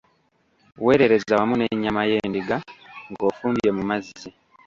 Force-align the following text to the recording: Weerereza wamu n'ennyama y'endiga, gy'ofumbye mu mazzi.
Weerereza 0.85 1.31
wamu 1.39 1.55
n'ennyama 1.57 2.01
y'endiga, 2.11 2.55
gy'ofumbye 3.15 3.69
mu 3.77 3.83
mazzi. 3.89 4.29